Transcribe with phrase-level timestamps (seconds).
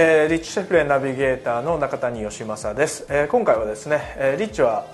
[0.00, 4.86] えー、リッチ・シェフレンナビゲーターの中谷義正です、えー、今回はですね、えー、リッチは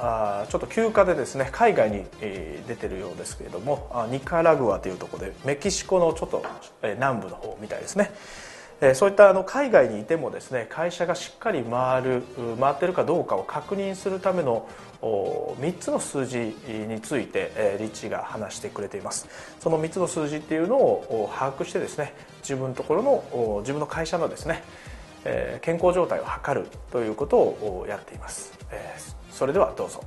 [0.44, 6.42] あちょっと休暇でですね海外に、えー、出てるようですけれどもあニカラグアというところでメキシコのちょっと、
[6.80, 8.12] えー、南部の方みたいですね、
[8.80, 12.22] えそういったあの海外にいてもですね会社がしっかり回る
[12.58, 14.66] 回ってるかどうかを確認するための
[15.02, 19.28] 3つの数字について、えリッチが話してくれています。
[19.60, 24.62] その3つの数字っていうのを把握してですね自分のところの自分の会社のですね
[25.62, 28.52] 健康状態を測るということをやっています。
[29.30, 30.02] それではどうぞ。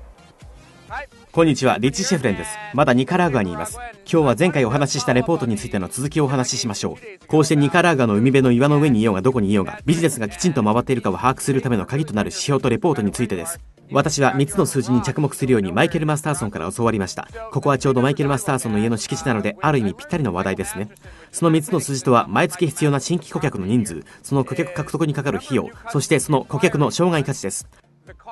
[1.34, 2.58] こんにちは、リッチ・シェフレンです。
[2.74, 3.78] まだニカラーグアにいます。
[4.12, 7.28] 今日は前回お話ししたレポートについての続きをお話ししましょう。
[7.28, 13.60] こうしてニカラーグアの海辺の岩の上にいようがどこにいようが、ビジネスがきちんと回っているかを把握するための鍵となる指標とレポートについてです。
[13.92, 17.28] 私は3つの数字に着目するようにマイケル・マスターソンから教わりました。
[17.52, 20.90] ここはちょうどマイケル・マスターソンの家の敷地なので、ある意味ぴったりの話題ですね。
[21.32, 27.68] その3つの数字とは、毎月必要な新規顧客の人数、その顧客獲得にかかる費用、そしてその顧客の障害価値です。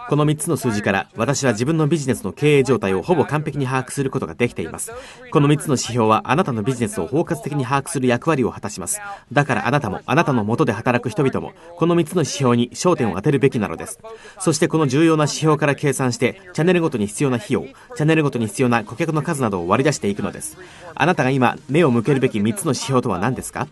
[0.10, 4.92] この3つの数字から私は自分のビジネスの経営状態をほぼ完璧に把握することができています。
[5.32, 9.02] この3つの指標はあなたのビジネスを包括的に把握する役割を果たします。
[9.34, 14.00] だからあなたもあなたの元で働く人々もこの3つの指標に焦点を当てるべきなのです。
[14.40, 20.58] そしてこの重要な指標から計算してチャンネルごとに必要な費用、チャンネルごとに必要な顧客の数などを割り出していくのです。
[20.96, 23.68] あなたが今目を向けるべき3つの指標とは何ですか？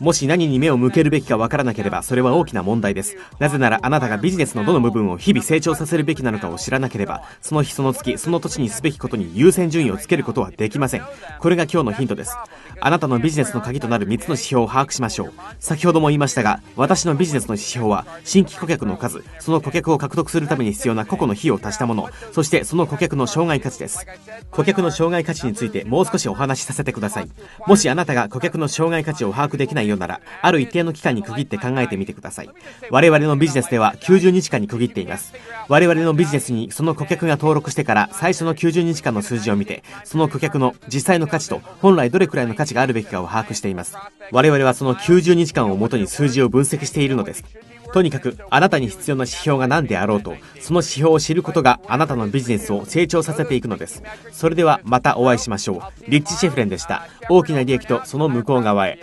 [0.00, 3.16] もし何に目を向けるべきかわからなければそれは大きな問題です。
[3.38, 11.02] なぜならあなたがビジネスのどの部分を日々成長させるべきなのかを知らなければ、その日その月、その土地にすべきことに優先順位をつけることはできません。
[11.40, 12.36] これが今日のヒントです。
[12.80, 15.32] あなたのビジネスの鍵となる3つの指標を把握しましょう。
[15.60, 24.06] 先ほども言いましたが、私のビジネスの指標は、新規顧客の数、その顧客を獲得するために必要な個々の費用を足したもの、そしてその顧客の障害価値です。
[24.50, 27.30] 顧客の障害価値についてもう少しお話しさせてください。
[27.66, 32.50] もしあなたが顧客の障害価値を把握できないようなら、ある一定の期間に区切って考えてみてください。
[32.90, 35.31] 我々のビジネスでは90日間に区切っています。
[35.68, 43.96] 我々のビジネスにその顧客が登録してから最初の90日間の数字を見て、その顧客の実際の価値と本来どれくらいの価値があるべきかを把握しています。
[44.30, 47.44] 我々はその90日間をもとに数字を分析しているのです。
[47.92, 54.02] とにかく、あなたに必要な指標が何であろうと、その指標を知ることがあなたのビジネスを成長させていくのです。
[54.32, 56.10] それではまたお会いしましょう。
[56.10, 57.06] リッチ・シェフレンでした。
[57.28, 58.98] 大きな利益とその向こう側へ。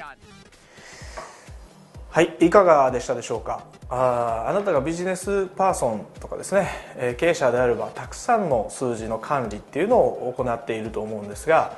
[2.10, 3.64] はいいかがでしたでしょうか？
[3.92, 11.76] ああなたがビジネスパーソンとかですね、経営者であればたくさんの数字の管理っていうのを行っていると思うんですが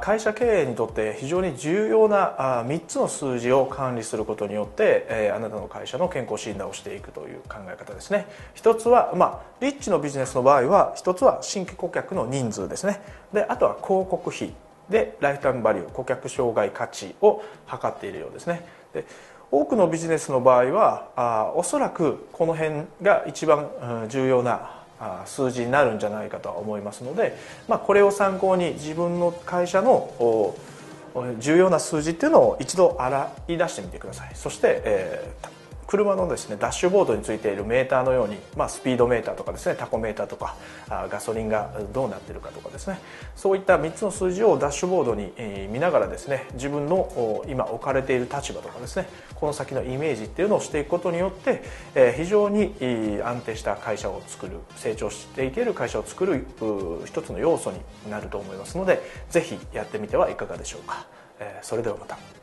[0.00, 8.26] 会社経営にとって非常に重要な3つの数字を管理することによってあなたの会社の健康診断をしていくという考え方ですね。
[8.54, 13.00] 一つは、まあ、リッチのビジネスの場合は一つは新規顧客の人数ですね。
[13.32, 14.52] であとは広告費。
[14.88, 18.64] でライフタイムバリュー顧客障害価値を測っているようですね。
[18.94, 19.04] で
[19.50, 23.68] 多くのビジネスの場合はあおそらくこの辺が一番
[24.08, 24.78] 重要な
[25.26, 27.36] 数字になるんじゃないかと思いますので、
[27.68, 30.54] まあ、これを参考に自分の会社の
[31.38, 34.30] 重要な数字っていうのを一度洗い出してみてください。
[34.34, 35.48] そして、えー、
[35.88, 40.54] 車のですねダッシュボードについているメーターのように、まあ、スピードメーターとかですねタコメーターとか
[41.10, 43.00] ガソリンがどうなってるかとかですね
[43.34, 45.32] そういった3つの数字をダッシュボードに、
[45.72, 51.62] 見ながらですね自分の今置かれている立場とかですねこの先のイメージっていうのをしていくことによって、
[52.16, 52.74] 非常に
[53.24, 56.46] 安定した会社を作る成長していける会社を作る
[57.06, 57.78] 一つの要素に
[58.10, 59.00] なると思いますので
[59.30, 61.06] ぜひやってみてはいかがでしょうか、
[61.62, 62.37] それではまた。